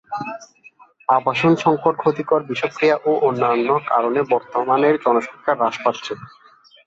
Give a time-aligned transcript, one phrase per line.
[1.09, 6.13] আবাসন সংকট, ক্ষতিকর বিষক্রিয়া ও অন্যান্য কারণে বর্তমান এর জনসংখ্যা হ্রাস পাচ্ছে।